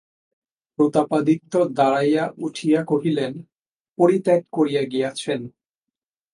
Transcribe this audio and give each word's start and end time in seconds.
প্রতাপাদিত্য 0.79 1.53
দাঁড়াইয়া 1.77 2.23
উঠিয়া 2.37 2.79
কহিলেন, 2.83 3.31
পরিত্যাগ 3.97 4.41
করিয়া 4.51 4.83
গিয়াছেন! 4.83 5.39